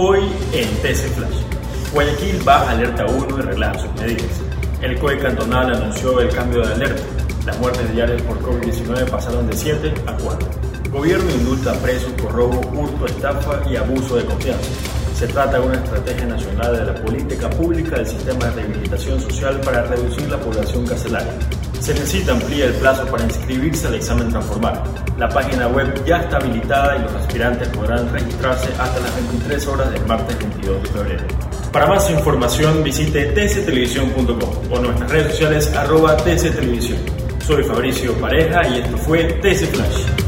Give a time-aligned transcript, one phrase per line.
[0.00, 0.20] Hoy
[0.52, 1.42] en TC Flash.
[1.92, 4.30] Guayaquil baja alerta 1 y relaja sus medidas.
[4.80, 7.02] El COE cantonal anunció el cambio de alerta.
[7.44, 10.48] Las muertes diarias por COVID-19 pasaron de 7 a 4.
[10.92, 14.70] Gobierno indulta a presos por robo, hurto, estafa y abuso de confianza.
[15.18, 19.60] Se trata de una estrategia nacional de la política pública del sistema de rehabilitación social
[19.62, 21.32] para reducir la población carcelaria.
[21.80, 24.84] Se necesita ampliar el plazo para inscribirse al examen transformado.
[25.18, 29.90] La página web ya está habilitada y los aspirantes podrán registrarse hasta las 23 horas
[29.90, 31.24] del martes 22 de febrero.
[31.72, 36.98] Para más información visite tctelevisión.com o nuestras redes sociales arroba tctelevisión.
[37.44, 40.27] Soy Fabricio Pareja y esto fue TC Flash.